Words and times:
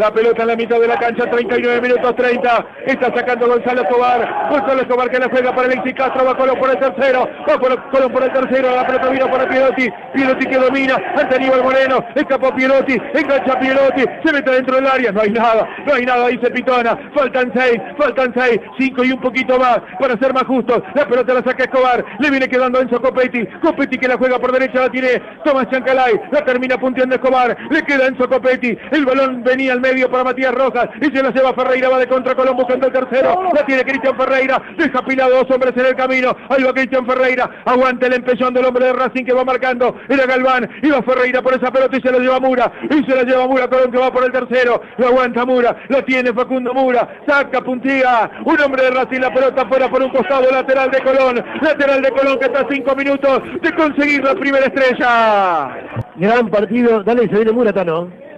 La 0.00 0.10
pelota 0.10 0.40
en 0.40 0.48
la 0.48 0.56
mitad 0.56 0.80
de 0.80 0.88
la 0.88 0.96
cancha, 0.96 1.28
39 1.28 1.82
minutos 1.82 2.16
30. 2.16 2.66
Está 2.86 3.14
sacando 3.14 3.48
Gonzalo 3.48 3.82
Escobar. 3.82 4.48
Gonzalo 4.48 4.80
Escobar 4.80 5.10
que 5.10 5.18
la 5.18 5.28
juega 5.28 5.54
para 5.54 5.66
Alexis 5.68 5.92
Castro. 5.92 6.24
Va 6.24 6.34
Colón 6.38 6.58
por 6.58 6.70
el 6.70 6.78
tercero. 6.78 7.28
Va 7.46 7.58
Colón 7.58 8.10
por 8.10 8.22
el 8.22 8.32
tercero. 8.32 8.74
La 8.74 8.86
pelota 8.86 9.10
vino 9.10 9.30
para 9.30 9.46
Pierotti. 9.46 9.90
Pierotti 10.14 10.46
que 10.46 10.56
domina. 10.56 10.96
Ante 11.18 11.36
Aníbal 11.36 11.62
Moreno. 11.62 12.02
Escapó 12.14 12.50
Pierotti. 12.54 12.94
Engancha 13.12 13.60
Pierotti. 13.60 14.04
Se 14.24 14.32
mete 14.32 14.50
dentro 14.50 14.76
del 14.76 14.86
área. 14.86 15.12
No 15.12 15.20
hay 15.20 15.32
nada. 15.32 15.68
No 15.84 15.92
hay 15.92 16.06
nada, 16.06 16.28
dice 16.28 16.50
Pitona. 16.50 16.98
Faltan 17.14 17.52
seis. 17.54 17.78
Faltan 17.98 18.32
seis. 18.34 18.58
Cinco 18.78 19.04
y 19.04 19.12
un 19.12 19.20
poquito 19.20 19.58
más 19.58 19.80
para 20.00 20.16
ser 20.16 20.32
más 20.32 20.44
justos. 20.44 20.82
La 20.94 21.06
pelota 21.06 21.34
la 21.34 21.44
saca 21.44 21.64
Escobar. 21.64 22.02
Le 22.20 22.30
viene 22.30 22.48
quedando 22.48 22.80
Enzo 22.80 23.02
Copetti. 23.02 23.46
Copetti 23.60 23.98
que 23.98 24.08
la 24.08 24.16
juega 24.16 24.38
por 24.38 24.50
derecha. 24.50 24.80
La 24.80 24.88
tiene 24.88 25.20
Tomás 25.44 25.68
Chancalay. 25.70 26.18
La 26.30 26.42
termina 26.42 26.78
punteando 26.78 27.16
Escobar. 27.16 27.54
Le 27.68 27.82
queda 27.82 28.06
Enzo 28.06 28.26
Copetti. 28.30 28.78
El 28.92 29.04
balón 29.04 29.42
venía 29.42 29.74
al 29.74 29.80
medio 29.82 29.89
para 30.10 30.24
Matías 30.24 30.54
Rojas. 30.54 30.88
Y 31.00 31.04
se 31.06 31.22
la 31.22 31.30
lleva 31.30 31.52
Ferreira. 31.54 31.88
Va 31.88 31.98
de 31.98 32.06
contra 32.06 32.34
Colón 32.34 32.56
buscando 32.56 32.86
el 32.86 32.92
tercero. 32.92 33.42
La 33.54 33.66
tiene 33.66 33.84
Cristian 33.84 34.16
Ferreira. 34.16 34.62
Deja 34.76 35.02
pilado 35.04 35.36
dos 35.36 35.50
hombres 35.50 35.72
en 35.76 35.86
el 35.86 35.94
camino. 35.94 36.36
Ahí 36.48 36.62
va 36.62 36.72
Cristian 36.72 37.06
Ferreira. 37.06 37.50
Aguanta 37.64 38.06
el 38.06 38.14
empellón 38.14 38.54
del 38.54 38.64
hombre 38.64 38.86
de 38.86 38.92
Racing 38.92 39.24
que 39.24 39.32
va 39.32 39.44
marcando. 39.44 39.96
Era 40.08 40.26
Galván. 40.26 40.68
Iba 40.82 41.02
Ferreira 41.02 41.42
por 41.42 41.54
esa 41.54 41.70
pelota 41.70 41.96
y 41.96 42.00
se 42.00 42.10
la 42.10 42.18
lleva 42.18 42.40
Mura. 42.40 42.72
Y 42.90 43.04
se 43.04 43.14
la 43.14 43.22
lleva 43.22 43.46
Mura. 43.46 43.68
Colón 43.68 43.90
que 43.90 43.98
va 43.98 44.12
por 44.12 44.24
el 44.24 44.32
tercero. 44.32 44.80
Lo 44.98 45.08
aguanta 45.08 45.44
Mura. 45.44 45.76
La 45.88 46.02
tiene 46.02 46.32
Facundo 46.32 46.72
Mura. 46.72 47.20
Saca, 47.26 47.60
puntilla. 47.62 48.30
Un 48.44 48.60
hombre 48.60 48.84
de 48.84 48.90
Racing. 48.90 49.20
La 49.20 49.32
pelota 49.32 49.66
fuera 49.66 49.88
por 49.88 50.02
un 50.02 50.10
costado 50.10 50.50
lateral 50.50 50.90
de 50.90 51.00
Colón. 51.02 51.44
Lateral 51.60 52.02
de 52.02 52.10
Colón 52.10 52.38
que 52.38 52.46
está 52.46 52.60
a 52.60 52.66
cinco 52.70 52.94
minutos 52.94 53.40
de 53.60 53.74
conseguir 53.74 54.22
la 54.24 54.34
primera 54.34 54.66
estrella. 54.66 55.76
Gran 56.16 56.48
partido. 56.48 57.02
Dale, 57.02 57.28
se 57.28 57.34
viene 57.34 57.52
Mura, 57.52 57.72
Tano. 57.72 58.29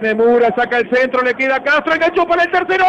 De 0.00 0.14
Mura 0.14 0.52
saca 0.56 0.78
el 0.78 0.90
centro, 0.90 1.22
le 1.22 1.34
queda 1.34 1.62
Castro, 1.62 1.94
enganchó 1.94 2.26
para 2.26 2.44
el 2.44 2.50
tercero. 2.50 2.84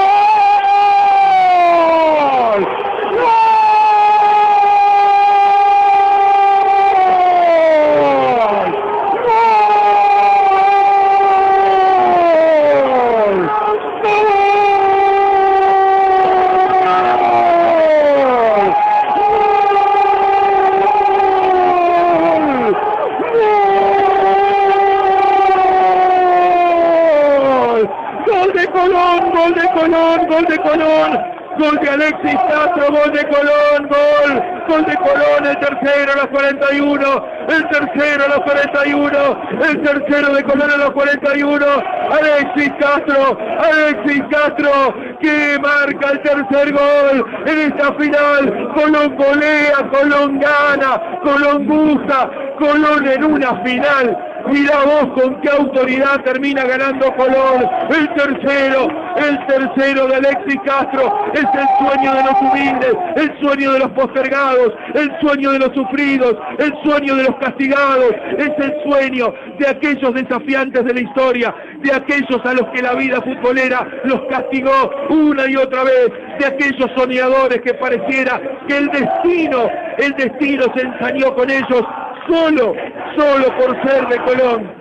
Colón, 28.73 29.31
gol 29.31 29.53
de 29.53 29.69
Colón, 29.69 30.27
gol 30.27 30.45
de 30.45 30.57
Colón, 30.57 31.19
gol 31.59 31.79
de 31.79 31.89
Alexis 31.89 32.39
Castro, 32.49 32.87
gol 32.89 33.11
de 33.13 33.23
Colón, 33.27 33.87
gol, 33.87 34.43
gol 34.67 34.85
de 34.85 34.95
Colón, 34.95 35.45
el 35.45 35.59
tercero 35.59 36.11
a 36.11 36.15
los 36.15 36.27
41, 36.27 37.25
el 37.49 37.67
tercero 37.69 38.25
a 38.25 38.27
los 38.29 38.39
41, 38.39 39.41
el 39.63 39.81
tercero 39.83 40.33
de 40.33 40.43
Colón 40.43 40.71
a 40.71 40.77
los 40.77 40.91
41, 40.91 41.65
Alexis 42.11 42.71
Castro, 42.79 43.37
Alexis 43.59 44.23
Castro, 44.31 44.95
que 45.21 45.59
marca 45.61 46.09
el 46.11 46.21
tercer 46.23 46.73
gol 46.73 47.25
en 47.45 47.59
esta 47.71 47.93
final, 47.93 48.73
Colón 48.73 49.15
golea, 49.15 49.87
Colón 49.91 50.39
gana, 50.39 51.19
Colón 51.23 51.67
gusta, 51.67 52.29
Colón 52.57 53.07
en 53.07 53.23
una 53.23 53.55
final 53.63 54.32
Mira 54.51 54.83
vos 54.83 55.21
con 55.21 55.39
qué 55.41 55.49
autoridad 55.49 56.21
termina 56.23 56.63
ganando 56.65 57.13
Colón. 57.15 57.65
El 57.89 58.13
tercero, 58.13 58.87
el 59.15 59.45
tercero 59.47 60.07
de 60.07 60.15
Alexis 60.15 60.59
Castro. 60.65 61.25
Es 61.33 61.43
el 61.43 61.67
sueño 61.79 62.13
de 62.13 62.23
los 62.23 62.41
humildes, 62.41 62.93
el 63.15 63.39
sueño 63.39 63.73
de 63.73 63.79
los 63.79 63.91
postergados, 63.91 64.73
el 64.95 65.11
sueño 65.21 65.51
de 65.51 65.59
los 65.59 65.73
sufridos, 65.73 66.35
el 66.59 66.73
sueño 66.83 67.15
de 67.15 67.23
los 67.23 67.35
castigados. 67.37 68.11
Es 68.37 68.51
el 68.57 68.73
sueño 68.83 69.33
de 69.59 69.67
aquellos 69.67 70.13
desafiantes 70.13 70.83
de 70.83 70.93
la 70.93 70.99
historia, 70.99 71.55
de 71.79 71.93
aquellos 71.93 72.45
a 72.45 72.53
los 72.53 72.67
que 72.69 72.81
la 72.81 72.93
vida 72.95 73.21
futbolera 73.21 73.87
los 74.03 74.21
castigó 74.29 74.91
una 75.09 75.47
y 75.47 75.55
otra 75.55 75.83
vez, 75.83 76.11
de 76.39 76.45
aquellos 76.45 76.91
soñadores 76.95 77.61
que 77.61 77.73
pareciera 77.75 78.41
que 78.67 78.77
el 78.77 78.87
destino, 78.87 79.69
el 79.97 80.11
destino 80.13 80.65
se 80.75 80.81
ensañó 80.81 81.33
con 81.35 81.49
ellos 81.49 81.83
solo, 82.27 82.73
solo 83.15 83.57
por 83.57 83.87
ser 83.87 84.07
de 84.07 84.17
Colón. 84.23 84.71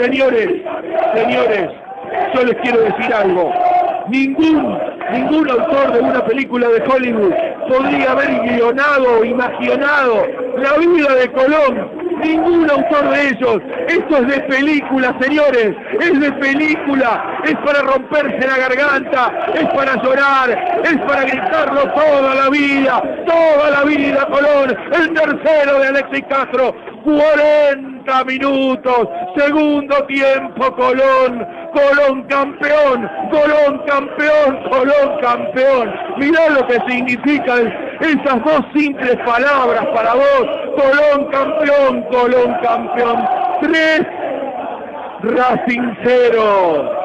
Señores, 0.00 0.48
señores, 1.14 1.70
yo 2.34 2.44
les 2.44 2.54
quiero 2.56 2.80
decir 2.82 3.14
algo. 3.14 3.52
Ningún, 4.08 4.78
ningún 5.12 5.50
autor 5.50 5.92
de 5.92 6.00
una 6.00 6.24
película 6.24 6.68
de 6.68 6.82
Hollywood 6.82 7.32
podría 7.68 8.12
haber 8.12 8.40
guionado, 8.42 9.24
imaginado 9.24 10.26
la 10.56 10.72
vida 10.78 11.14
de 11.14 11.30
Colón. 11.32 12.00
Ningún 12.22 12.70
autor 12.70 13.10
de 13.10 13.28
ellos. 13.28 13.62
Esto 13.88 14.16
es 14.18 14.26
de 14.26 14.40
película, 14.40 15.16
señores. 15.20 15.74
Es 16.00 16.20
de 16.20 16.32
película. 16.32 17.40
Es 17.44 17.54
para 17.56 17.80
romperse 17.80 18.46
la 18.46 18.58
garganta. 18.58 19.32
Es 19.54 19.64
para 19.68 20.02
llorar. 20.02 20.50
Es 20.84 20.98
para 20.98 21.22
gritarlo 21.22 21.82
toda 21.92 22.34
la 22.34 22.50
vida. 22.50 23.02
Toda 23.26 23.70
la 23.70 23.84
vida, 23.84 24.26
Colón. 24.26 24.76
El 24.92 25.14
tercero 25.14 25.78
de 25.78 25.88
Alexis 25.88 26.24
Castro. 26.28 26.74
40 27.04 28.24
minutos, 28.24 29.08
segundo 29.36 30.04
tiempo 30.06 30.74
Colón, 30.74 31.46
Colón 31.72 32.22
campeón, 32.24 33.10
Colón 33.30 33.82
campeón, 33.86 34.70
Colón 34.70 35.20
campeón. 35.20 35.94
Mirá 36.18 36.50
lo 36.50 36.66
que 36.66 36.78
significan 36.88 37.72
esas 38.00 38.44
dos 38.44 38.60
simples 38.74 39.16
palabras 39.24 39.86
para 39.94 40.14
vos, 40.14 40.46
Colón 40.76 41.30
campeón, 41.30 42.02
Colón 42.10 42.56
campeón. 42.62 43.28
Tres, 43.62 44.02
Racing 45.22 45.94
cero. 46.04 46.96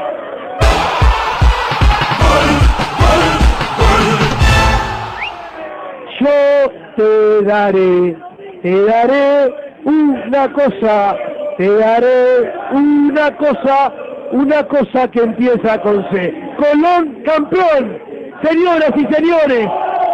Yo 6.19 6.71
te 6.95 7.43
daré, 7.43 8.15
te 8.61 8.85
daré 8.85 9.64
una 9.85 10.51
cosa, 10.51 11.15
te 11.57 11.69
daré 11.69 12.53
una 12.71 13.35
cosa, 13.37 13.93
una 14.31 14.63
cosa 14.67 15.07
que 15.11 15.21
empieza 15.21 15.79
con 15.81 16.05
C. 16.11 16.33
Colón 16.57 17.21
campeón, 17.23 17.99
señoras 18.43 18.91
y 18.95 19.13
señores, 19.13 19.67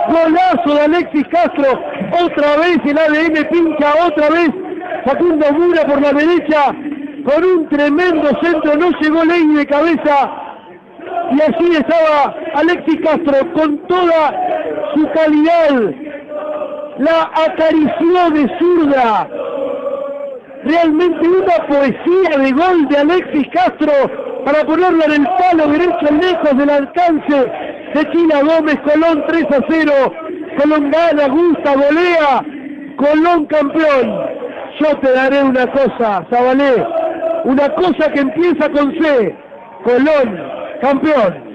golazo 0.07 0.75
de 0.75 0.81
Alexis 0.81 1.27
Castro, 1.29 1.81
otra 2.23 2.57
vez 2.57 2.79
el 2.85 2.97
ADN 2.97 3.47
pincha, 3.49 3.93
otra 4.05 4.29
vez 4.29 4.49
Facundo 5.05 5.45
Mura 5.53 5.85
por 5.85 6.01
la 6.01 6.13
derecha, 6.13 6.75
con 7.23 7.43
un 7.43 7.69
tremendo 7.69 8.29
centro, 8.41 8.75
no 8.75 8.91
llegó 8.99 9.23
ley 9.23 9.47
de 9.55 9.65
cabeza, 9.65 10.31
y 11.31 11.41
así 11.41 11.75
estaba 11.77 12.35
Alexis 12.55 12.99
Castro 13.01 13.53
con 13.53 13.77
toda 13.87 14.33
su 14.93 15.09
calidad, 15.11 15.93
la 16.97 17.31
acarició 17.33 18.29
de 18.31 18.59
zurda, 18.59 19.27
realmente 20.63 21.27
una 21.27 21.67
poesía 21.67 22.37
de 22.37 22.51
gol 22.51 22.87
de 22.87 22.97
Alexis 22.97 23.47
Castro 23.53 23.91
para 24.45 24.63
ponerla 24.65 25.05
en 25.05 25.11
el 25.11 25.27
palo 25.37 25.67
derecho 25.67 26.13
lejos 26.19 26.57
del 26.57 26.69
alcance 26.69 27.51
de 27.93 28.11
China 28.11 28.41
Gómez, 28.41 28.79
Colón 28.81 29.23
3 29.27 29.45
a 29.45 29.59
0, 29.69 30.13
Colón 30.61 30.91
gana, 30.91 31.27
gusta, 31.27 31.73
golea, 31.73 32.43
Colón 32.97 33.45
campeón. 33.45 34.41
Yo 34.79 34.97
te 34.97 35.11
daré 35.11 35.43
una 35.43 35.67
cosa, 35.67 36.25
Zabalé, 36.29 36.85
una 37.43 37.69
cosa 37.75 38.11
que 38.11 38.21
empieza 38.21 38.69
con 38.69 38.91
C, 38.99 39.35
Colón 39.83 40.41
campeón. 40.81 41.50